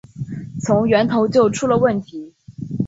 [0.63, 2.33] 从源头就出了问题